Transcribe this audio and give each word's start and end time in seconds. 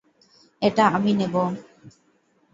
এটা 0.61 0.83
আমি 0.87 1.11
নেব। 1.13 1.35